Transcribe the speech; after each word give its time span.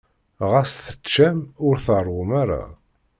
Ɣas 0.51 0.71
teččam, 0.85 1.37
ur 1.67 1.75
tṛewwum 1.85 2.31
ara. 2.41 2.63